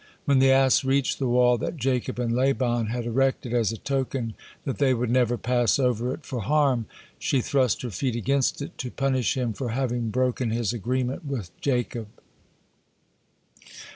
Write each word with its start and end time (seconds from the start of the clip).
When 0.25 0.39
the 0.39 0.49
ass 0.49 0.83
reached 0.83 1.19
the 1.19 1.27
wall 1.27 1.59
that 1.59 1.77
Jacob 1.77 2.17
and 2.17 2.35
Laban 2.35 2.87
had 2.87 3.05
erected 3.05 3.53
as 3.53 3.71
a 3.71 3.77
token 3.77 4.33
that 4.65 4.79
they 4.79 4.95
"would 4.95 5.11
never 5.11 5.37
pass 5.37 5.77
over 5.77 6.11
it 6.11 6.25
for 6.25 6.39
harm," 6.41 6.87
she 7.19 7.39
thrust 7.39 7.83
her 7.83 7.91
feet 7.91 8.15
against 8.15 8.63
it, 8.63 8.79
to 8.79 8.89
punish 8.89 9.37
him 9.37 9.53
for 9.53 9.69
having 9.69 10.09
broken 10.09 10.49
his 10.49 10.73
agreement 10.73 11.25
with 11.25 11.51
Jacob. 11.61 12.07